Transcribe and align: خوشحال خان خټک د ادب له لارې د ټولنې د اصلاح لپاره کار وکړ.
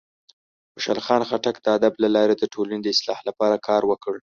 خوشحال 0.73 0.99
خان 1.05 1.21
خټک 1.29 1.55
د 1.61 1.67
ادب 1.77 1.93
له 2.03 2.09
لارې 2.15 2.35
د 2.37 2.43
ټولنې 2.53 2.79
د 2.83 2.87
اصلاح 2.95 3.19
لپاره 3.29 3.63
کار 3.67 3.81
وکړ. 3.87 4.13